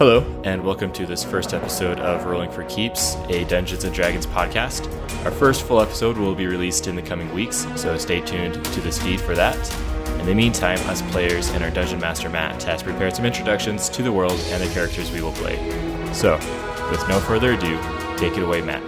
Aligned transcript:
Hello, 0.00 0.24
and 0.44 0.64
welcome 0.64 0.90
to 0.94 1.04
this 1.04 1.22
first 1.22 1.52
episode 1.52 2.00
of 2.00 2.24
Rolling 2.24 2.50
for 2.50 2.64
Keeps, 2.64 3.16
a 3.28 3.44
Dungeons 3.44 3.84
and 3.84 3.94
Dragons 3.94 4.26
podcast. 4.26 4.86
Our 5.26 5.30
first 5.30 5.66
full 5.66 5.78
episode 5.78 6.16
will 6.16 6.34
be 6.34 6.46
released 6.46 6.86
in 6.86 6.96
the 6.96 7.02
coming 7.02 7.30
weeks, 7.34 7.66
so 7.76 7.98
stay 7.98 8.22
tuned 8.22 8.64
to 8.64 8.80
this 8.80 8.98
feed 8.98 9.20
for 9.20 9.34
that. 9.34 9.58
In 10.18 10.24
the 10.24 10.34
meantime, 10.34 10.78
us 10.88 11.02
players 11.12 11.50
and 11.50 11.62
our 11.62 11.70
Dungeon 11.70 12.00
Master 12.00 12.30
Matt 12.30 12.62
has 12.62 12.82
prepared 12.82 13.14
some 13.14 13.26
introductions 13.26 13.90
to 13.90 14.02
the 14.02 14.10
world 14.10 14.40
and 14.46 14.62
the 14.62 14.72
characters 14.72 15.12
we 15.12 15.20
will 15.20 15.32
play. 15.32 15.58
So, 16.14 16.36
with 16.90 17.06
no 17.06 17.20
further 17.20 17.52
ado, 17.52 17.78
take 18.16 18.38
it 18.38 18.42
away, 18.42 18.62
Matt. 18.62 18.80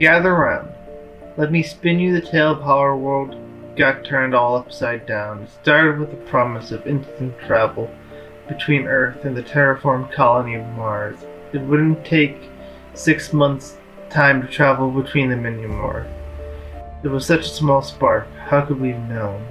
Gather 0.00 0.34
round. 0.34 0.75
Let 1.38 1.52
me 1.52 1.62
spin 1.62 2.00
you 2.00 2.14
the 2.14 2.26
tale 2.26 2.52
of 2.52 2.62
how 2.62 2.78
our 2.78 2.96
world 2.96 3.36
got 3.76 4.06
turned 4.06 4.34
all 4.34 4.56
upside 4.56 5.04
down. 5.04 5.42
It 5.42 5.50
started 5.50 5.98
with 5.98 6.10
the 6.10 6.30
promise 6.30 6.72
of 6.72 6.86
instant 6.86 7.38
travel 7.40 7.90
between 8.48 8.86
Earth 8.86 9.22
and 9.26 9.36
the 9.36 9.42
terraformed 9.42 10.10
colony 10.12 10.54
of 10.54 10.64
Mars. 10.68 11.18
It 11.52 11.60
wouldn't 11.60 12.06
take 12.06 12.48
six 12.94 13.34
months' 13.34 13.76
time 14.08 14.40
to 14.40 14.48
travel 14.48 14.90
between 14.90 15.28
them 15.28 15.44
anymore. 15.44 16.06
It 17.04 17.08
was 17.08 17.26
such 17.26 17.40
a 17.40 17.50
small 17.50 17.82
spark. 17.82 18.26
How 18.36 18.62
could 18.62 18.80
we 18.80 18.92
have 18.92 19.06
known? 19.10 19.46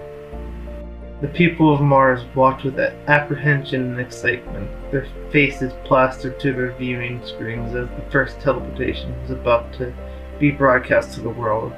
The 1.22 1.28
people 1.28 1.72
of 1.72 1.82
Mars 1.82 2.26
watched 2.34 2.66
with 2.66 2.80
apprehension 2.80 3.92
and 3.92 4.00
excitement, 4.00 4.72
their 4.92 5.06
faces 5.32 5.72
plastered 5.84 6.40
to 6.40 6.52
their 6.52 6.72
viewing 6.72 7.24
screens 7.24 7.76
as 7.76 7.88
the 7.90 8.12
first 8.12 8.40
teleportation 8.42 9.14
was 9.22 9.30
about 9.30 9.72
to 9.74 9.94
be 10.40 10.52
broadcast 10.52 11.14
to 11.14 11.22
the 11.22 11.30
world. 11.30 11.74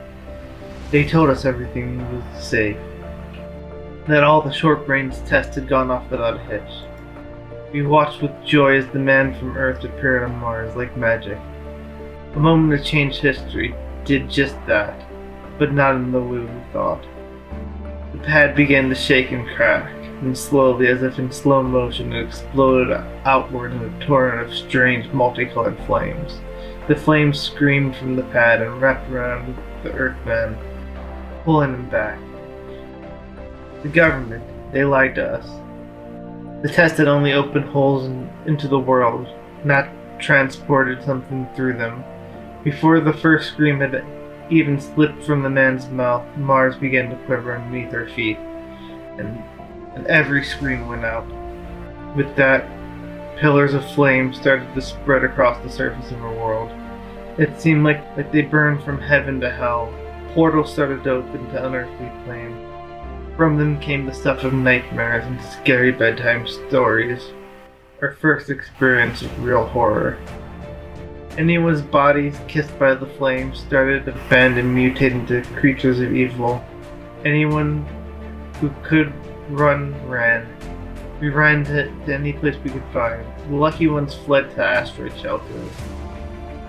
They 0.92 1.08
told 1.08 1.30
us 1.30 1.46
everything 1.46 1.98
we 1.98 2.18
was 2.18 2.44
safe. 2.44 2.78
That 4.08 4.24
all 4.24 4.42
the 4.42 4.52
short 4.52 4.86
brains 4.86 5.20
tests 5.26 5.56
had 5.56 5.68
gone 5.68 5.92
off 5.92 6.10
without 6.10 6.38
a 6.38 6.44
hitch. 6.44 6.72
We 7.74 7.82
watched 7.82 8.22
with 8.22 8.32
joy 8.46 8.78
as 8.78 8.88
the 8.88 9.00
man 9.00 9.38
from 9.38 9.58
Earth 9.58 9.84
appeared 9.84 10.24
on 10.24 10.40
Mars 10.40 10.76
like 10.76 10.96
magic. 10.96 11.38
A 12.34 12.40
moment 12.40 12.82
to 12.82 12.90
change 12.90 13.18
history 13.18 13.76
did 14.06 14.30
just 14.30 14.56
that, 14.68 15.06
but 15.60 15.74
not 15.74 15.96
in 15.96 16.12
the 16.12 16.22
way 16.22 16.40
we 16.40 16.72
thought. 16.72 17.04
The 18.14 18.20
pad 18.20 18.56
began 18.56 18.88
to 18.90 18.96
shake 18.96 19.32
and 19.32 19.48
crack, 19.50 19.92
and 20.22 20.38
slowly, 20.38 20.88
as 20.88 21.04
if 21.04 21.20
in 21.20 21.32
slow 21.32 21.62
motion, 21.62 22.14
it 22.14 22.26
exploded 22.26 22.92
outward 23.26 23.74
in 23.74 23.84
a 23.84 24.06
torrent 24.06 24.48
of 24.48 24.56
strange 24.56 25.12
multicolored 25.14 25.78
flames. 25.86 26.40
The 26.88 26.96
flames 26.96 27.40
screamed 27.40 27.96
from 27.96 28.16
the 28.16 28.24
pad 28.24 28.62
and 28.62 28.82
wrapped 28.82 29.10
around 29.12 29.56
the 29.84 29.92
Earthman, 29.92 30.58
pulling 31.44 31.74
him 31.74 31.90
back. 31.90 32.20
The 33.84 33.90
government, 33.90 34.44
they 34.72 34.84
lied 34.84 35.16
to 35.16 35.26
us. 35.26 35.46
The 36.64 36.70
test 36.70 36.98
had 36.98 37.08
only 37.08 37.34
opened 37.34 37.66
holes 37.66 38.06
in, 38.06 38.30
into 38.48 38.68
the 38.68 38.80
world, 38.80 39.28
not 39.64 39.88
transported 40.20 41.04
something 41.04 41.48
through 41.56 41.78
them. 41.78 42.04
Before 42.64 43.00
the 43.00 43.14
first 43.14 43.50
scream 43.50 43.80
had 43.82 44.04
even 44.50 44.80
slipped 44.80 45.24
from 45.24 45.44
the 45.44 45.50
man's 45.50 45.88
mouth, 45.90 46.26
Mars 46.38 46.76
began 46.76 47.10
to 47.10 47.26
quiver 47.26 47.56
underneath 47.56 47.94
our 47.94 48.10
feet, 48.10 48.38
and, 49.20 49.44
and 49.98 50.06
every 50.08 50.44
scream 50.44 50.88
went 50.88 51.04
out. 51.04 51.26
With 52.16 52.36
that, 52.36 52.70
Pillars 53.38 53.74
of 53.74 53.90
flame 53.92 54.34
started 54.34 54.74
to 54.74 54.82
spread 54.82 55.24
across 55.24 55.62
the 55.64 55.70
surface 55.70 56.12
of 56.12 56.24
our 56.24 56.34
world. 56.34 56.72
It 57.40 57.60
seemed 57.60 57.84
like, 57.84 58.04
like 58.16 58.32
they 58.32 58.42
burned 58.44 58.84
from 58.84 59.00
heaven 59.00 59.40
to 59.42 59.52
hell. 59.52 59.94
Portals 60.34 60.72
started 60.72 61.04
to 61.04 61.12
open 61.12 61.48
to 61.50 61.66
unearthly 61.66 62.12
flame. 62.26 62.56
From 63.36 63.58
them 63.58 63.80
came 63.80 64.06
the 64.06 64.14
stuff 64.14 64.44
of 64.44 64.54
nightmares 64.54 65.26
and 65.26 65.42
scary 65.42 65.92
bedtime 65.92 66.48
stories. 66.48 67.24
Our 68.02 68.14
first 68.14 68.50
experience 68.50 69.22
of 69.24 69.44
real 69.44 69.66
horror. 69.66 70.18
Anyone's 71.38 71.82
bodies 71.82 72.40
kissed 72.48 72.78
by 72.80 72.96
the 72.96 73.06
flame 73.06 73.54
started 73.54 74.06
to 74.06 74.14
bend 74.30 74.58
and 74.58 74.76
mutate 74.76 75.12
into 75.12 75.44
creatures 75.56 76.00
of 76.00 76.16
evil. 76.16 76.64
Anyone 77.24 77.86
who 78.60 78.72
could 78.84 79.14
run 79.50 79.96
ran. 80.08 80.48
We 81.20 81.30
ran 81.30 81.64
to, 81.66 81.92
to 82.06 82.14
any 82.14 82.34
place 82.34 82.56
we 82.64 82.70
could 82.70 82.84
find. 82.94 83.26
The 83.50 83.56
lucky 83.56 83.88
ones 83.88 84.14
fled 84.14 84.52
to 84.56 84.64
asteroid 84.64 85.18
shelters. 85.18 85.72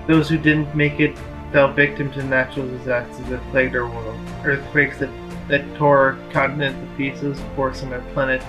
Those 0.06 0.28
who 0.28 0.38
didn't 0.38 0.74
make 0.74 1.00
it 1.00 1.18
fell 1.52 1.72
victim 1.72 2.10
to 2.12 2.22
natural 2.22 2.66
disasters 2.66 3.28
that 3.28 3.42
plagued 3.50 3.76
our 3.76 3.88
world. 3.88 4.18
Earthquakes 4.44 4.98
that, 4.98 5.10
that 5.48 5.76
tore 5.76 5.98
our 5.98 6.32
continent 6.32 6.76
to 6.80 6.96
pieces, 6.96 7.38
forcing 7.54 7.92
our 7.92 8.00
planet 8.12 8.42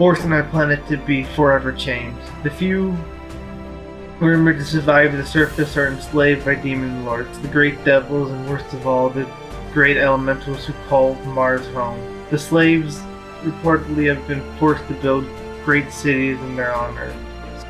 forcing 0.00 0.32
our 0.32 0.44
planet 0.44 0.80
to 0.88 0.96
be 0.96 1.24
forever 1.24 1.72
changed. 1.72 2.18
The 2.42 2.48
few 2.48 2.92
who 4.18 4.26
remember 4.26 4.54
to 4.54 4.64
survive 4.64 5.12
the 5.12 5.26
surface 5.26 5.76
are 5.76 5.88
enslaved 5.88 6.42
by 6.42 6.54
demon 6.54 7.04
lords, 7.04 7.38
the 7.40 7.48
great 7.48 7.84
devils, 7.84 8.30
and 8.30 8.48
worst 8.48 8.72
of 8.72 8.86
all, 8.86 9.10
the 9.10 9.30
great 9.74 9.98
elementals 9.98 10.64
who 10.64 10.72
call 10.88 11.16
Mars 11.16 11.66
home. 11.74 12.19
The 12.30 12.38
slaves 12.38 13.00
reportedly 13.42 14.06
have 14.14 14.28
been 14.28 14.40
forced 14.56 14.86
to 14.86 14.94
build 14.94 15.26
great 15.64 15.92
cities 15.92 16.38
in 16.38 16.54
their 16.54 16.72
honor, 16.72 17.12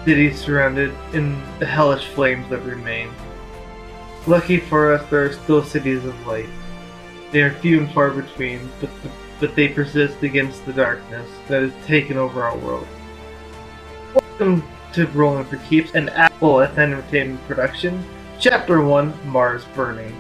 cities 0.05 0.39
surrounded 0.39 0.93
in 1.15 1.43
the 1.59 1.65
hellish 1.65 2.09
flames 2.09 2.47
that 2.51 2.61
remain. 2.61 3.09
Lucky 4.27 4.59
for 4.59 4.93
us, 4.93 5.09
there 5.09 5.25
are 5.25 5.33
still 5.33 5.65
cities 5.65 6.05
of 6.05 6.27
light. 6.27 6.51
They 7.31 7.41
are 7.41 7.55
few 7.55 7.81
and 7.81 7.91
far 7.93 8.11
between, 8.11 8.69
but, 8.83 8.91
the, 9.03 9.11
but 9.41 9.57
they 9.57 9.69
persist 9.69 10.23
against 10.23 10.67
the 10.67 10.75
darkness 10.75 11.27
that 11.49 11.63
has 11.63 11.87
taken 11.87 12.19
over 12.19 12.45
our 12.45 12.59
world. 12.59 12.87
Welcome 14.15 14.63
to 14.93 15.07
Rolling 15.07 15.47
for 15.47 15.57
Keeps, 15.57 15.93
an 15.93 16.11
Apple 16.11 16.61
Entertainment 16.61 17.43
production, 17.47 18.05
Chapter 18.39 18.83
1 18.83 19.27
Mars 19.27 19.65
Burning. 19.75 20.15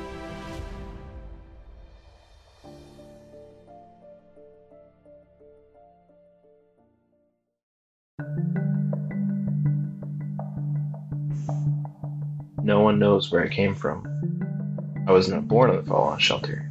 No 12.62 12.80
one 12.80 12.98
knows 12.98 13.30
where 13.30 13.42
I 13.42 13.48
came 13.48 13.74
from. 13.74 14.06
I 15.08 15.12
was 15.12 15.28
not 15.28 15.48
born 15.48 15.70
in 15.70 15.76
the 15.76 15.82
fallout 15.82 16.20
shelter. 16.20 16.70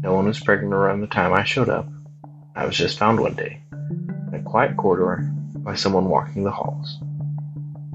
No 0.00 0.14
one 0.14 0.26
was 0.26 0.38
pregnant 0.38 0.72
around 0.72 1.00
the 1.00 1.08
time 1.08 1.32
I 1.32 1.42
showed 1.42 1.68
up. 1.68 1.88
I 2.54 2.64
was 2.64 2.76
just 2.76 2.98
found 2.98 3.18
one 3.18 3.34
day, 3.34 3.60
in 3.72 4.34
a 4.34 4.42
quiet 4.42 4.76
corridor, 4.76 5.28
by 5.56 5.74
someone 5.74 6.08
walking 6.08 6.44
the 6.44 6.50
halls. 6.52 6.98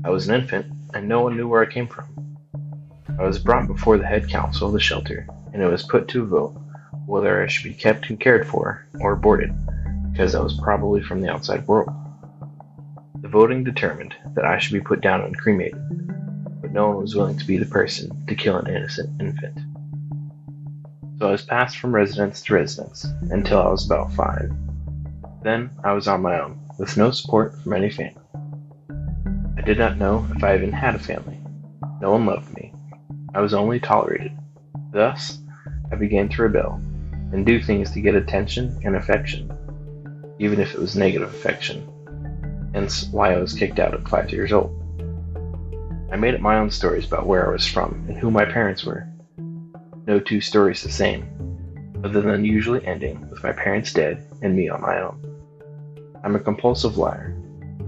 I 0.04 0.10
was 0.10 0.28
an 0.28 0.36
infant, 0.36 0.66
and 0.94 1.08
no 1.08 1.22
one 1.22 1.38
knew 1.38 1.48
where 1.48 1.62
I 1.62 1.72
came 1.72 1.88
from. 1.88 2.38
I 3.18 3.24
was 3.24 3.40
brought 3.40 3.68
before 3.68 3.98
the 3.98 4.06
head 4.06 4.28
council 4.28 4.68
of 4.68 4.74
the 4.74 4.80
shelter, 4.80 5.26
and 5.54 5.64
it 5.64 5.68
was 5.68 5.84
put 5.84 6.08
to 6.10 6.24
a 6.24 6.26
vote 6.26 6.60
whether 7.06 7.42
I 7.42 7.48
should 7.48 7.64
be 7.64 7.74
kept 7.74 8.10
and 8.10 8.20
cared 8.20 8.46
for 8.46 8.86
or 9.00 9.14
aborted, 9.14 9.52
because 10.12 10.36
I 10.36 10.42
was 10.42 10.60
probably 10.60 11.02
from 11.02 11.22
the 11.22 11.32
outside 11.32 11.66
world. 11.66 11.90
The 13.22 13.30
voting 13.30 13.64
determined 13.64 14.16
that 14.36 14.46
I 14.46 14.60
should 14.60 14.74
be 14.74 14.82
put 14.82 15.02
down 15.02 15.22
and 15.22 15.38
cremated, 15.38 15.82
but 16.70 16.74
no 16.74 16.90
one 16.90 17.02
was 17.02 17.16
willing 17.16 17.38
to 17.38 17.48
be 17.48 17.58
the 17.58 17.66
person 17.66 18.26
to 18.28 18.36
kill 18.36 18.58
an 18.58 18.68
innocent 18.68 19.10
infant. 19.20 19.58
So 21.18 21.28
I 21.28 21.32
was 21.32 21.42
passed 21.42 21.78
from 21.78 21.96
residence 21.96 22.42
to 22.44 22.54
residence 22.54 23.06
until 23.32 23.60
I 23.60 23.70
was 23.70 23.86
about 23.86 24.14
five. 24.14 24.52
Then 25.44 25.72
I 25.84 25.94
was 25.94 26.08
on 26.08 26.22
my 26.22 26.40
own, 26.40 26.60
with 26.78 26.96
no 26.96 27.12
support 27.12 27.60
from 27.62 27.74
any 27.74 27.90
family. 27.90 28.22
I 29.58 29.62
did 29.62 29.80
not 29.80 29.98
know 29.98 30.28
if 30.36 30.44
I 30.44 30.56
even 30.56 30.72
had 30.72 30.96
a 30.96 31.00
family. 31.00 31.40
No 32.02 32.12
one 32.12 32.26
loved 32.26 32.54
me. 32.56 32.72
I 33.34 33.42
was 33.42 33.54
only 33.54 33.80
tolerated. 33.80 34.32
Thus, 34.92 35.40
I 35.92 35.96
began 35.96 36.30
to 36.30 36.44
rebel 36.44 36.80
and 37.34 37.46
do 37.46 37.62
things 37.62 37.92
to 37.92 38.02
get 38.02 38.16
attention 38.16 38.80
and 38.84 38.96
affection, 38.96 39.52
even 40.40 40.60
if 40.60 40.74
it 40.74 40.80
was 40.80 40.96
negative 40.96 41.30
affection. 41.30 41.88
Hence, 42.74 43.08
why 43.12 43.34
I 43.34 43.40
was 43.40 43.54
kicked 43.54 43.80
out 43.80 43.94
at 43.94 44.08
five 44.08 44.32
years 44.32 44.54
old. 44.54 44.76
I 46.12 46.16
made 46.16 46.34
up 46.34 46.42
my 46.42 46.58
own 46.58 46.72
stories 46.72 47.06
about 47.06 47.28
where 47.28 47.48
I 47.48 47.52
was 47.52 47.68
from 47.68 48.04
and 48.08 48.18
who 48.18 48.32
my 48.32 48.44
parents 48.44 48.84
were. 48.84 49.08
No 50.08 50.20
two 50.20 50.42
stories 50.42 50.82
the 50.82 50.92
same, 50.92 51.24
other 52.04 52.22
than 52.22 52.44
usually 52.44 52.86
ending 52.86 53.30
with 53.30 53.44
my 53.44 53.52
parents 53.52 53.94
dead 53.94 54.26
and 54.42 54.56
me 54.56 54.70
on 54.70 54.82
my 54.82 55.00
own. 55.00 55.20
I'm 56.24 56.36
a 56.36 56.40
compulsive 56.40 56.98
liar. 56.98 57.36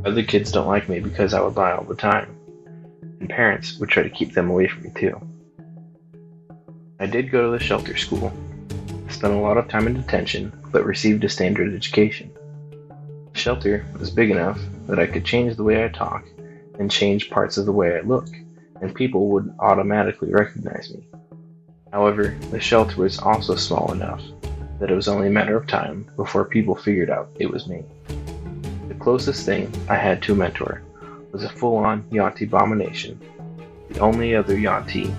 Other 0.05 0.21
kids 0.21 0.51
don't 0.51 0.67
like 0.67 0.87
me 0.87 0.99
because 0.99 1.33
I 1.33 1.41
would 1.41 1.55
lie 1.55 1.71
all 1.71 1.83
the 1.83 1.95
time, 1.95 2.35
and 3.19 3.27
parents 3.27 3.79
would 3.79 3.89
try 3.89 4.03
to 4.03 4.09
keep 4.09 4.33
them 4.33 4.51
away 4.51 4.67
from 4.67 4.83
me 4.83 4.91
too. 4.93 5.19
I 6.99 7.07
did 7.07 7.31
go 7.31 7.45
to 7.45 7.57
the 7.57 7.63
shelter 7.63 7.97
school, 7.97 8.31
spent 9.09 9.33
a 9.33 9.37
lot 9.37 9.57
of 9.57 9.67
time 9.67 9.87
in 9.87 9.95
detention, 9.95 10.53
but 10.71 10.85
received 10.85 11.23
a 11.23 11.29
standard 11.29 11.73
education. 11.73 12.31
The 13.33 13.39
shelter 13.39 13.83
was 13.97 14.11
big 14.11 14.29
enough 14.29 14.59
that 14.85 14.99
I 14.99 15.07
could 15.07 15.25
change 15.25 15.55
the 15.55 15.63
way 15.63 15.83
I 15.83 15.87
talk 15.87 16.23
and 16.81 16.91
change 16.91 17.29
parts 17.29 17.57
of 17.57 17.65
the 17.65 17.71
way 17.71 17.95
I 17.95 18.01
look, 18.01 18.27
and 18.81 18.93
people 18.93 19.27
would 19.29 19.53
automatically 19.59 20.31
recognize 20.31 20.93
me. 20.93 21.07
However, 21.93 22.35
the 22.49 22.59
shelter 22.59 23.01
was 23.01 23.19
also 23.19 23.55
small 23.55 23.91
enough 23.91 24.21
that 24.79 24.89
it 24.89 24.95
was 24.95 25.07
only 25.07 25.27
a 25.27 25.31
matter 25.31 25.55
of 25.55 25.67
time 25.67 26.09
before 26.15 26.43
people 26.43 26.75
figured 26.75 27.11
out 27.11 27.29
it 27.39 27.49
was 27.49 27.67
me. 27.67 27.83
The 28.87 28.95
closest 28.95 29.45
thing 29.45 29.71
I 29.87 29.95
had 29.95 30.23
to 30.23 30.33
a 30.33 30.35
mentor 30.35 30.81
was 31.31 31.43
a 31.43 31.49
full 31.49 31.77
on 31.77 32.03
Yuan-ti 32.09 32.45
abomination, 32.45 33.21
the 33.89 33.99
only 33.99 34.35
other 34.35 34.57
Yuan-ti, 34.57 35.13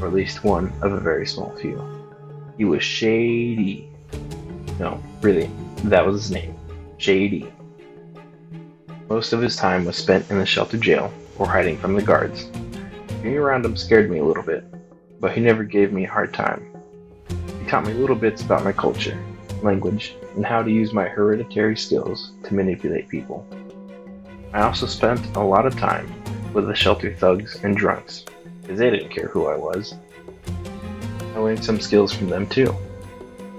or 0.00 0.08
at 0.08 0.12
least 0.12 0.42
one 0.42 0.72
of 0.82 0.92
a 0.92 1.00
very 1.00 1.26
small 1.26 1.54
few. 1.56 1.80
He 2.58 2.64
was 2.64 2.82
shady. 2.82 3.88
No, 4.80 5.00
really, 5.20 5.48
that 5.84 6.04
was 6.04 6.22
his 6.22 6.30
name. 6.32 6.56
Shady. 6.98 7.52
Most 9.08 9.34
of 9.34 9.42
his 9.42 9.54
time 9.54 9.84
was 9.84 9.96
spent 9.96 10.30
in 10.30 10.38
the 10.38 10.46
shelter 10.46 10.78
jail 10.78 11.12
or 11.38 11.46
hiding 11.46 11.76
from 11.76 11.94
the 11.94 12.02
guards. 12.02 12.44
Being 13.22 13.36
around 13.36 13.64
him 13.64 13.76
scared 13.76 14.10
me 14.10 14.18
a 14.18 14.24
little 14.24 14.42
bit, 14.42 14.64
but 15.20 15.32
he 15.32 15.42
never 15.42 15.62
gave 15.62 15.92
me 15.92 16.04
a 16.04 16.10
hard 16.10 16.32
time. 16.32 16.66
He 17.60 17.68
taught 17.68 17.86
me 17.86 17.92
little 17.92 18.16
bits 18.16 18.42
about 18.42 18.64
my 18.64 18.72
culture, 18.72 19.22
language, 19.62 20.14
and 20.36 20.44
how 20.44 20.62
to 20.62 20.70
use 20.70 20.94
my 20.94 21.04
hereditary 21.04 21.76
skills 21.76 22.32
to 22.44 22.54
manipulate 22.54 23.08
people. 23.08 23.46
I 24.54 24.62
also 24.62 24.86
spent 24.86 25.36
a 25.36 25.40
lot 25.40 25.66
of 25.66 25.76
time 25.76 26.10
with 26.54 26.66
the 26.66 26.74
shelter 26.74 27.14
thugs 27.14 27.62
and 27.62 27.76
drunks, 27.76 28.24
because 28.62 28.78
they 28.78 28.88
didn't 28.88 29.10
care 29.10 29.28
who 29.28 29.46
I 29.46 29.56
was. 29.56 29.94
I 31.34 31.38
learned 31.38 31.64
some 31.64 31.80
skills 31.80 32.14
from 32.14 32.30
them 32.30 32.46
too. 32.46 32.74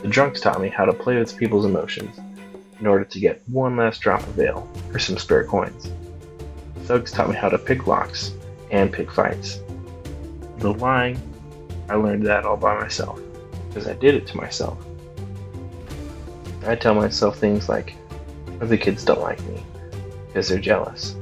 The 0.02 0.08
drunks 0.08 0.42
taught 0.42 0.62
me 0.62 0.70
how 0.70 0.86
to 0.86 0.94
play 0.94 1.18
with 1.18 1.38
people's 1.38 1.66
emotions 1.66 2.20
in 2.80 2.88
order 2.88 3.06
to 3.06 3.20
get 3.20 3.42
one 3.48 3.78
last 3.78 4.02
drop 4.02 4.22
of 4.24 4.40
ale 4.40 4.70
or 4.94 5.00
some 5.00 5.18
spare 5.18 5.46
coins. 5.46 5.92
Thugs 6.84 7.12
taught 7.12 7.30
me 7.30 7.36
how 7.36 7.50
to 7.50 7.58
pick 7.58 7.88
locks 7.88 8.32
and 8.72 8.92
pick 8.92 9.12
fights. 9.12 9.60
The 10.58 10.74
lying, 10.74 11.20
I 11.90 11.96
learned 11.96 12.26
that 12.26 12.46
all 12.46 12.58
by 12.58 12.80
myself, 12.80 13.20
because 13.68 13.88
I 13.88 13.94
did 13.94 14.16
it 14.16 14.28
to 14.28 14.38
myself. 14.38 14.78
I 16.66 16.76
tell 16.76 16.96
myself 16.96 17.38
things 17.38 17.70
like, 17.70 17.96
other 18.62 18.78
kids 18.78 19.04
don't 19.04 19.22
like 19.22 19.42
me, 19.44 19.64
because 20.28 20.50
they're 20.50 20.60
jealous. 20.60 21.16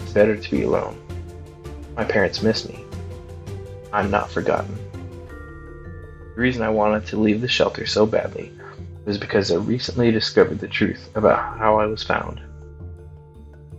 It's 0.00 0.12
better 0.12 0.36
to 0.36 0.50
be 0.50 0.62
alone. 0.62 1.00
My 1.96 2.04
parents 2.04 2.42
miss 2.42 2.68
me. 2.68 2.84
I'm 3.92 4.10
not 4.10 4.30
forgotten. 4.30 4.76
The 4.92 6.40
reason 6.40 6.62
I 6.62 6.70
wanted 6.70 7.06
to 7.06 7.20
leave 7.20 7.40
the 7.40 7.48
shelter 7.48 7.86
so 7.86 8.06
badly 8.06 8.52
was 9.04 9.18
because 9.18 9.50
I 9.50 9.56
recently 9.56 10.10
discovered 10.10 10.60
the 10.60 10.68
truth 10.68 11.10
about 11.14 11.58
how 11.58 11.78
I 11.78 11.86
was 11.86 12.02
found. 12.02 12.40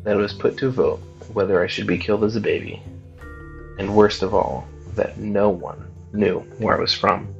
That 0.03 0.17
it 0.17 0.19
was 0.19 0.33
put 0.33 0.57
to 0.57 0.67
a 0.67 0.71
vote 0.71 1.01
whether 1.33 1.63
I 1.63 1.67
should 1.67 1.87
be 1.87 1.97
killed 1.97 2.23
as 2.23 2.35
a 2.35 2.41
baby, 2.41 2.81
and 3.79 3.95
worst 3.95 4.21
of 4.21 4.33
all, 4.33 4.67
that 4.95 5.17
no 5.17 5.49
one 5.49 5.91
knew 6.13 6.39
where 6.59 6.77
I 6.77 6.79
was 6.79 6.93
from. 6.93 7.33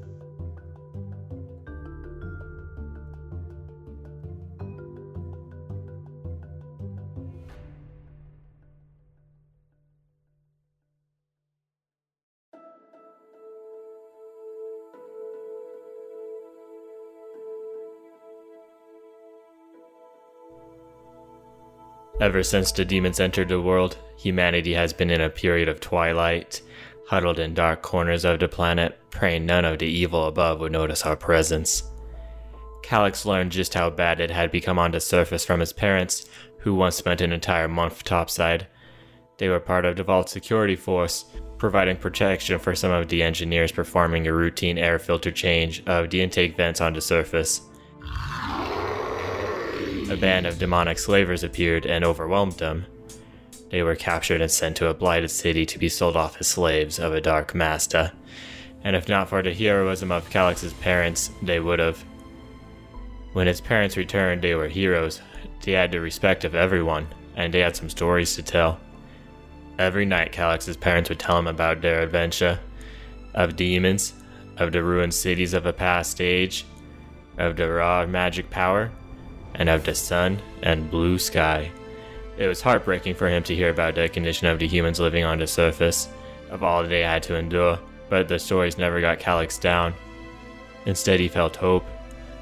Ever 22.22 22.44
since 22.44 22.72
the 22.72 22.86
demons 22.86 23.20
entered 23.20 23.50
the 23.50 23.60
world, 23.60 23.98
humanity 24.18 24.74
has 24.74 24.94
been 24.94 25.10
in 25.10 25.20
a 25.20 25.30
period 25.30 25.68
of 25.68 25.82
twilight, 25.82 26.62
huddled 27.08 27.40
in 27.40 27.54
dark 27.54 27.82
corners 27.82 28.24
of 28.24 28.40
the 28.40 28.48
planet, 28.48 28.98
praying 29.10 29.46
none 29.46 29.66
of 29.66 29.80
the 29.80 29.86
evil 29.86 30.26
above 30.26 30.62
would 30.62 30.72
notice 30.72 31.06
our 31.06 31.18
presence. 31.18 31.84
Calyx 32.84 33.26
learned 33.26 33.52
just 33.52 33.74
how 33.74 33.90
bad 33.90 34.22
it 34.22 34.32
had 34.32 34.50
become 34.50 34.80
on 34.80 34.92
the 34.92 35.02
surface 35.02 35.44
from 35.44 35.60
his 35.60 35.74
parents, 35.74 36.26
who 36.60 36.74
once 36.74 36.96
spent 36.96 37.20
an 37.20 37.34
entire 37.34 37.68
month 37.68 38.06
topside. 38.06 38.68
They 39.38 39.50
were 39.50 39.60
part 39.60 39.84
of 39.84 39.98
the 39.98 40.04
Vault 40.04 40.30
security 40.30 40.78
force, 40.78 41.26
providing 41.58 41.98
protection 41.98 42.60
for 42.60 42.76
some 42.76 42.92
of 42.92 43.10
the 43.10 43.24
engineers 43.24 43.74
performing 43.74 44.26
a 44.26 44.34
routine 44.34 44.78
air 44.78 45.00
filter 45.00 45.32
change 45.32 45.84
of 45.86 46.10
the 46.10 46.22
intake 46.22 46.56
vents 46.56 46.80
on 46.80 46.94
the 46.94 47.02
surface 47.02 47.62
a 50.10 50.18
band 50.18 50.46
of 50.46 50.60
demonic 50.60 51.00
slavers 51.00 51.44
appeared 51.44 51.86
and 51.86 52.06
overwhelmed 52.06 52.54
them. 52.54 52.86
They 53.72 53.82
were 53.82 53.96
captured 53.96 54.40
and 54.40 54.52
sent 54.52 54.78
to 54.78 54.88
a 54.88 54.94
blighted 54.94 55.32
city 55.32 55.66
to 55.66 55.80
be 55.80 55.90
sold 55.90 56.16
off 56.16 56.38
as 56.40 56.48
slaves 56.48 57.00
of 57.00 57.14
a 57.14 57.22
dark 57.22 57.56
master. 57.56 58.12
And 58.84 58.96
if 58.96 59.10
not 59.10 59.30
for 59.30 59.42
the 59.42 59.54
heroism 59.54 60.12
of 60.12 60.30
Calyx's 60.30 60.74
parents, 60.74 61.32
they 61.42 61.60
would 61.60 61.80
have. 61.80 62.04
When 63.34 63.48
his 63.48 63.60
parents 63.60 63.98
returned, 63.98 64.44
they 64.44 64.54
were 64.54 64.68
heroes. 64.68 65.22
They 65.64 65.72
had 65.72 65.92
the 65.92 66.00
respect 66.00 66.44
of 66.44 66.54
everyone, 66.54 67.08
and 67.36 67.52
they 67.52 67.62
had 67.62 67.76
some 67.76 67.90
stories 67.90 68.36
to 68.36 68.44
tell. 68.44 68.80
Every 69.80 70.06
night, 70.06 70.32
Calyx's 70.32 70.78
parents 70.78 71.10
would 71.10 71.20
tell 71.20 71.40
him 71.40 71.48
about 71.48 71.82
their 71.82 72.02
adventure 72.02 72.60
of 73.34 73.56
demons, 73.56 74.14
of 74.58 74.72
the 74.72 74.84
ruined 74.84 75.14
cities 75.14 75.54
of 75.54 75.66
a 75.66 75.74
past 75.74 76.22
age, 76.22 76.66
of 77.40 77.56
the 77.56 77.70
raw 77.70 78.06
magic 78.06 78.50
power, 78.52 78.92
and 79.56 79.70
of 79.70 79.84
the 79.84 79.96
sun 79.96 80.40
and 80.64 80.90
blue 80.90 81.18
sky. 81.18 81.72
It 82.38 82.48
was 82.48 82.62
heartbreaking 82.62 83.16
for 83.16 83.30
him 83.30 83.44
to 83.44 83.56
hear 83.56 83.70
about 83.70 83.96
the 83.96 84.10
condition 84.10 84.48
of 84.48 84.60
the 84.60 84.68
humans 84.68 85.00
living 85.00 85.24
on 85.24 85.40
the 85.40 85.48
surface, 85.48 86.10
of 86.50 86.64
all 86.64 86.84
they 86.84 87.02
had 87.02 87.24
to 87.24 87.36
endure, 87.36 87.80
but 88.10 88.28
the 88.28 88.40
stories 88.40 88.78
never 88.78 89.02
got 89.02 89.20
Calyx 89.20 89.58
down. 89.58 89.94
Instead, 90.86 91.20
he 91.20 91.28
felt 91.28 91.56
hope. 91.56 91.86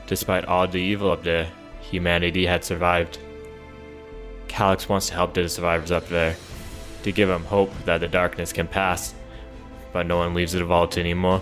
Despite 0.07 0.45
all 0.45 0.68
the 0.68 0.81
evil 0.81 1.12
up 1.12 1.24
there, 1.24 1.48
humanity 1.80 2.45
had 2.45 2.63
survived. 2.65 3.19
Calyx 4.48 4.89
wants 4.89 5.07
to 5.07 5.13
help 5.13 5.33
the 5.33 5.48
survivors 5.48 5.92
up 5.92 6.07
there, 6.10 6.36
to 7.04 7.12
give 7.12 7.30
them 7.30 7.45
hope 7.45 7.71
that 7.86 8.00
the 8.00 8.07
darkness 8.07 8.51
can 8.51 8.68
pass, 8.68 9.13
but 9.92 10.07
no 10.07 10.18
one 10.18 10.33
leaves 10.33 10.54
the 10.54 10.65
vault 10.65 10.98
anymore. 10.98 11.42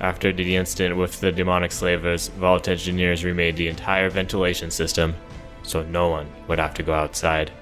After 0.00 0.32
the 0.32 0.56
incident 0.56 0.96
with 0.96 1.20
the 1.20 1.30
demonic 1.30 1.70
slavers, 1.72 2.28
Vault 2.28 2.66
engineers 2.68 3.24
remade 3.24 3.56
the 3.56 3.68
entire 3.68 4.10
ventilation 4.10 4.70
system, 4.70 5.14
so 5.62 5.82
no 5.84 6.08
one 6.08 6.26
would 6.48 6.58
have 6.58 6.74
to 6.74 6.82
go 6.82 6.92
outside. 6.92 7.52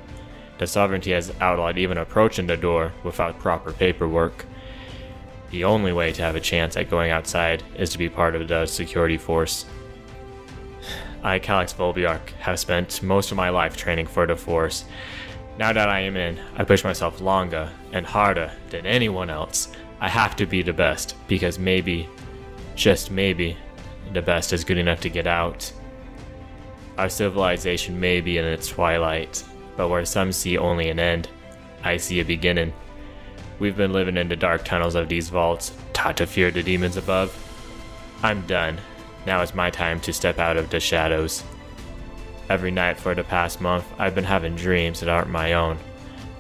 The 0.58 0.66
Sovereignty 0.66 1.12
has 1.12 1.32
outlawed 1.40 1.78
even 1.78 1.98
approaching 1.98 2.46
the 2.46 2.56
door 2.56 2.92
without 3.04 3.38
proper 3.38 3.72
paperwork. 3.72 4.46
The 5.50 5.64
only 5.64 5.92
way 5.92 6.12
to 6.12 6.22
have 6.22 6.36
a 6.36 6.40
chance 6.40 6.76
at 6.76 6.90
going 6.90 7.10
outside 7.10 7.62
is 7.76 7.90
to 7.90 7.98
be 7.98 8.08
part 8.08 8.34
of 8.34 8.48
the 8.48 8.66
security 8.66 9.16
force. 9.16 9.66
I, 11.22 11.38
Calyx 11.38 11.74
Volbiarch, 11.74 12.30
have 12.38 12.58
spent 12.58 13.02
most 13.02 13.30
of 13.30 13.36
my 13.36 13.50
life 13.50 13.76
training 13.76 14.06
for 14.06 14.26
the 14.26 14.36
Force. 14.36 14.84
Now 15.58 15.72
that 15.72 15.88
I 15.88 16.00
am 16.00 16.16
in, 16.16 16.38
I 16.56 16.64
push 16.64 16.84
myself 16.84 17.20
longer 17.20 17.70
and 17.92 18.06
harder 18.06 18.50
than 18.70 18.86
anyone 18.86 19.28
else. 19.28 19.68
I 20.00 20.08
have 20.08 20.34
to 20.36 20.46
be 20.46 20.62
the 20.62 20.72
best, 20.72 21.14
because 21.28 21.58
maybe 21.58 22.08
just 22.74 23.10
maybe, 23.10 23.56
the 24.12 24.22
best 24.22 24.52
is 24.52 24.64
good 24.64 24.78
enough 24.78 25.00
to 25.00 25.08
get 25.08 25.26
out. 25.26 25.72
Our 26.98 27.08
civilization 27.08 27.98
may 27.98 28.20
be 28.20 28.38
in 28.38 28.44
its 28.44 28.68
twilight, 28.68 29.42
but 29.76 29.88
where 29.88 30.04
some 30.04 30.32
see 30.32 30.58
only 30.58 30.90
an 30.90 30.98
end, 30.98 31.28
I 31.82 31.96
see 31.96 32.20
a 32.20 32.24
beginning. 32.24 32.72
We've 33.58 33.76
been 33.76 33.92
living 33.92 34.16
in 34.16 34.28
the 34.28 34.36
dark 34.36 34.64
tunnels 34.64 34.94
of 34.94 35.08
these 35.08 35.28
vaults, 35.28 35.72
taught 35.92 36.16
to 36.18 36.26
fear 36.26 36.50
the 36.50 36.62
demons 36.62 36.96
above. 36.96 37.36
I'm 38.22 38.46
done. 38.46 38.78
Now 39.26 39.42
it's 39.42 39.54
my 39.54 39.70
time 39.70 40.00
to 40.00 40.12
step 40.12 40.38
out 40.38 40.56
of 40.56 40.70
the 40.70 40.80
shadows. 40.80 41.42
Every 42.48 42.70
night 42.70 42.98
for 42.98 43.14
the 43.14 43.24
past 43.24 43.60
month, 43.60 43.84
I've 43.98 44.14
been 44.14 44.24
having 44.24 44.56
dreams 44.56 45.00
that 45.00 45.08
aren't 45.08 45.30
my 45.30 45.52
own, 45.52 45.78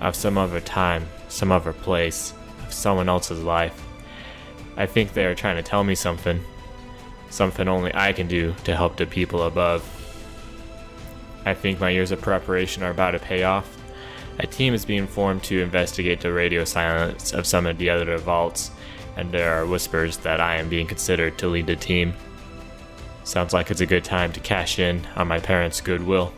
of 0.00 0.16
some 0.16 0.36
other 0.36 0.60
time, 0.60 1.06
some 1.28 1.52
other 1.52 1.72
place, 1.72 2.34
of 2.66 2.72
someone 2.72 3.08
else's 3.08 3.42
life. 3.42 3.80
I 4.80 4.86
think 4.86 5.12
they 5.12 5.26
are 5.26 5.34
trying 5.34 5.56
to 5.56 5.62
tell 5.62 5.84
me 5.84 5.94
something. 5.94 6.42
Something 7.28 7.68
only 7.68 7.94
I 7.94 8.14
can 8.14 8.26
do 8.26 8.54
to 8.64 8.74
help 8.74 8.96
the 8.96 9.04
people 9.04 9.42
above. 9.42 9.84
I 11.44 11.52
think 11.52 11.78
my 11.78 11.90
years 11.90 12.12
of 12.12 12.22
preparation 12.22 12.82
are 12.82 12.90
about 12.90 13.10
to 13.10 13.18
pay 13.18 13.42
off. 13.42 13.76
A 14.38 14.46
team 14.46 14.72
is 14.72 14.86
being 14.86 15.06
formed 15.06 15.42
to 15.44 15.60
investigate 15.60 16.22
the 16.22 16.32
radio 16.32 16.64
silence 16.64 17.34
of 17.34 17.46
some 17.46 17.66
of 17.66 17.76
the 17.76 17.90
other 17.90 18.16
vaults, 18.16 18.70
and 19.18 19.30
there 19.30 19.52
are 19.52 19.66
whispers 19.66 20.16
that 20.18 20.40
I 20.40 20.56
am 20.56 20.70
being 20.70 20.86
considered 20.86 21.36
to 21.38 21.48
lead 21.48 21.66
the 21.66 21.76
team. 21.76 22.14
Sounds 23.24 23.52
like 23.52 23.70
it's 23.70 23.82
a 23.82 23.86
good 23.86 24.02
time 24.02 24.32
to 24.32 24.40
cash 24.40 24.78
in 24.78 25.06
on 25.14 25.28
my 25.28 25.40
parents' 25.40 25.82
goodwill. 25.82 26.32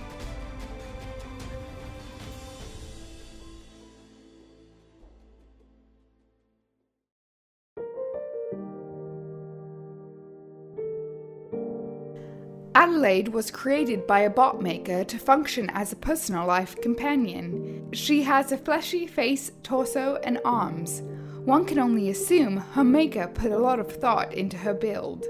Adelaide 12.75 13.29
was 13.29 13.51
created 13.51 14.07
by 14.07 14.21
a 14.21 14.31
bot 14.31 14.63
maker 14.63 15.05
to 15.05 15.19
function 15.19 15.69
as 15.75 15.93
a 15.93 15.97
personal 15.97 16.47
life 16.47 16.81
companion. 16.81 17.87
She 17.93 18.23
has 18.23 18.51
a 18.51 18.57
fleshy 18.57 19.07
face, 19.07 19.53
torso, 19.63 20.19
and 20.25 20.41
arms. 20.43 21.03
One 21.45 21.67
can 21.67 21.79
only 21.79 22.09
assume 22.09 22.57
her 22.57 22.85
maker 22.85 23.29
put 23.35 23.53
a 23.53 23.59
lot 23.59 23.79
of 23.79 23.93
thought 23.93 24.33
into 24.33 24.57
her 24.57 24.73
build. 24.73 25.27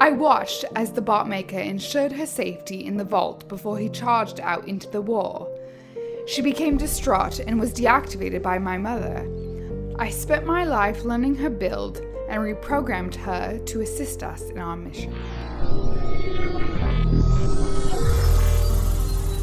I 0.00 0.10
watched 0.10 0.64
as 0.74 0.90
the 0.90 1.02
bot 1.02 1.28
maker 1.28 1.60
ensured 1.60 2.12
her 2.12 2.26
safety 2.26 2.84
in 2.84 2.96
the 2.96 3.04
vault 3.04 3.48
before 3.48 3.78
he 3.78 3.88
charged 3.88 4.40
out 4.40 4.66
into 4.66 4.88
the 4.90 5.02
war. 5.02 5.48
She 6.26 6.42
became 6.42 6.76
distraught 6.76 7.38
and 7.38 7.60
was 7.60 7.72
deactivated 7.72 8.42
by 8.42 8.58
my 8.58 8.78
mother. 8.78 9.28
I 9.98 10.10
spent 10.10 10.44
my 10.44 10.64
life 10.64 11.04
learning 11.04 11.36
her 11.36 11.50
build 11.50 12.00
and 12.30 12.40
reprogrammed 12.40 13.16
her 13.16 13.58
to 13.66 13.80
assist 13.80 14.22
us 14.22 14.42
in 14.42 14.58
our 14.58 14.76
mission. 14.76 15.12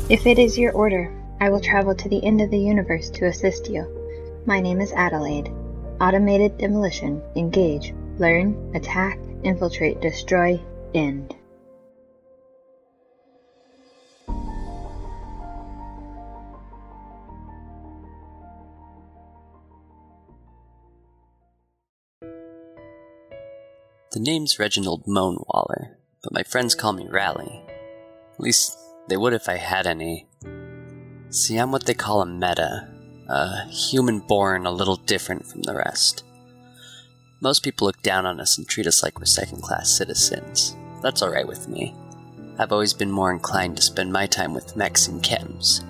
If 0.10 0.26
it 0.26 0.40
is 0.40 0.58
your 0.58 0.72
order, 0.72 1.14
I 1.42 1.50
will 1.50 1.60
travel 1.60 1.94
to 1.94 2.10
the 2.10 2.24
end 2.24 2.42
of 2.42 2.50
the 2.50 2.58
universe 2.58 3.10
to 3.12 3.26
assist 3.26 3.70
you. 3.70 3.86
My 4.46 4.62
name 4.62 4.80
is 4.80 4.94
Adelaide. 4.94 5.52
Automated 6.00 6.58
demolition. 6.58 7.22
Engage. 7.36 7.94
Learn. 8.18 8.72
Attack. 8.74 9.20
Infiltrate. 9.44 10.00
Destroy. 10.00 10.60
End. 10.94 11.36
The 24.18 24.24
name's 24.24 24.58
Reginald 24.58 25.06
Moanwaller, 25.06 25.94
but 26.24 26.34
my 26.34 26.42
friends 26.42 26.74
call 26.74 26.92
me 26.92 27.06
Rally. 27.08 27.62
At 28.34 28.40
least 28.40 28.76
they 29.08 29.16
would 29.16 29.34
if 29.34 29.48
I 29.48 29.58
had 29.58 29.86
any. 29.86 30.26
See, 31.30 31.56
I'm 31.58 31.72
what 31.72 31.86
they 31.86 31.94
call 31.94 32.24
a 32.24 32.26
meta, 32.26 32.90
a 33.30 33.68
human 33.68 34.22
born 34.22 34.66
a 34.66 34.72
little 34.72 34.96
different 34.96 35.46
from 35.46 35.62
the 35.62 35.76
rest. 35.76 36.24
Most 37.42 37.64
people 37.64 37.86
look 37.86 38.02
down 38.02 38.26
on 38.26 38.40
us 38.40 38.58
and 38.58 38.68
treat 38.68 38.88
us 38.88 39.04
like 39.04 39.20
we're 39.20 39.26
second 39.26 39.62
class 39.62 39.96
citizens. 39.96 40.76
That's 41.04 41.22
alright 41.22 41.48
with 41.48 41.68
me. 41.68 41.94
I've 42.58 42.72
always 42.72 42.96
been 42.96 43.12
more 43.12 43.32
inclined 43.32 43.76
to 43.76 43.84
spend 43.84 44.12
my 44.12 44.26
time 44.26 44.56
with 44.56 44.76
mechs 44.76 45.08
and 45.08 45.22
chems. 45.22 45.84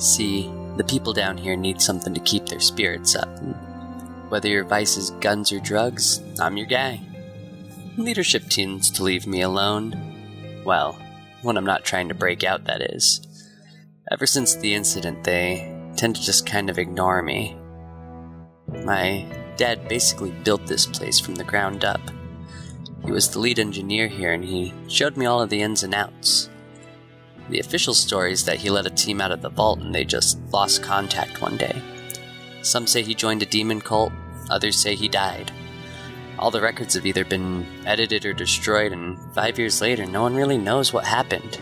See, 0.00 0.50
the 0.78 0.84
people 0.84 1.12
down 1.12 1.36
here 1.36 1.54
need 1.54 1.82
something 1.82 2.14
to 2.14 2.20
keep 2.20 2.46
their 2.46 2.60
spirits 2.60 3.14
up, 3.14 3.28
whether 4.30 4.48
your 4.48 4.64
vice 4.64 4.96
is 4.96 5.10
guns 5.20 5.52
or 5.52 5.60
drugs, 5.60 6.22
I'm 6.40 6.56
your 6.56 6.64
guy. 6.66 7.02
Leadership 7.98 8.44
tends 8.48 8.90
to 8.90 9.02
leave 9.02 9.26
me 9.26 9.42
alone. 9.42 10.62
Well, 10.64 10.98
when 11.42 11.58
I'm 11.58 11.66
not 11.66 11.84
trying 11.84 12.08
to 12.08 12.14
break 12.14 12.42
out, 12.42 12.64
that 12.64 12.80
is. 12.80 13.20
Ever 14.10 14.26
since 14.26 14.54
the 14.54 14.72
incident, 14.72 15.24
they 15.24 15.78
tend 15.96 16.16
to 16.16 16.22
just 16.22 16.46
kind 16.46 16.70
of 16.70 16.78
ignore 16.78 17.20
me. 17.22 17.54
My 18.86 19.26
dad 19.58 19.88
basically 19.88 20.30
built 20.30 20.66
this 20.66 20.86
place 20.86 21.20
from 21.20 21.34
the 21.34 21.44
ground 21.44 21.84
up. 21.84 22.00
He 23.04 23.12
was 23.12 23.28
the 23.28 23.40
lead 23.40 23.58
engineer 23.58 24.08
here 24.08 24.32
and 24.32 24.42
he 24.44 24.72
showed 24.88 25.18
me 25.18 25.26
all 25.26 25.42
of 25.42 25.50
the 25.50 25.60
ins 25.60 25.82
and 25.82 25.94
outs. 25.94 26.48
The 27.50 27.60
official 27.60 27.92
story 27.92 28.32
is 28.32 28.46
that 28.46 28.58
he 28.58 28.70
led 28.70 28.86
a 28.86 28.90
team 28.90 29.20
out 29.20 29.32
of 29.32 29.42
the 29.42 29.50
vault 29.50 29.80
and 29.80 29.94
they 29.94 30.04
just 30.04 30.38
lost 30.50 30.82
contact 30.82 31.42
one 31.42 31.58
day. 31.58 31.82
Some 32.62 32.86
say 32.86 33.02
he 33.02 33.14
joined 33.14 33.42
a 33.42 33.46
demon 33.46 33.82
cult, 33.82 34.12
others 34.48 34.76
say 34.76 34.94
he 34.94 35.08
died. 35.08 35.52
All 36.42 36.50
the 36.50 36.60
records 36.60 36.94
have 36.94 37.06
either 37.06 37.24
been 37.24 37.64
edited 37.86 38.26
or 38.26 38.32
destroyed, 38.32 38.90
and 38.90 39.16
five 39.32 39.60
years 39.60 39.80
later, 39.80 40.04
no 40.04 40.22
one 40.22 40.34
really 40.34 40.58
knows 40.58 40.92
what 40.92 41.04
happened. 41.04 41.56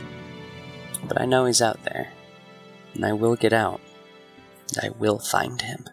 But 1.06 1.20
I 1.20 1.26
know 1.26 1.44
he's 1.44 1.60
out 1.60 1.84
there, 1.84 2.08
and 2.94 3.04
I 3.04 3.12
will 3.12 3.36
get 3.36 3.52
out. 3.52 3.82
I 4.82 4.88
will 4.98 5.18
find 5.18 5.60
him. 5.60 5.84